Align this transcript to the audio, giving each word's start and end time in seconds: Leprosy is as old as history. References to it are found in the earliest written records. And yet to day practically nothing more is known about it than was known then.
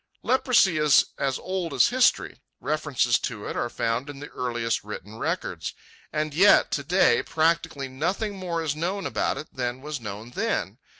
Leprosy 0.23 0.79
is 0.79 1.05
as 1.19 1.37
old 1.37 1.75
as 1.75 1.89
history. 1.89 2.41
References 2.59 3.19
to 3.19 3.45
it 3.45 3.55
are 3.55 3.69
found 3.69 4.09
in 4.09 4.17
the 4.19 4.29
earliest 4.29 4.83
written 4.83 5.19
records. 5.19 5.75
And 6.11 6.33
yet 6.33 6.71
to 6.71 6.83
day 6.83 7.21
practically 7.21 7.87
nothing 7.87 8.35
more 8.35 8.63
is 8.63 8.75
known 8.75 9.05
about 9.05 9.37
it 9.37 9.49
than 9.53 9.81
was 9.83 10.01
known 10.01 10.31
then. 10.31 10.79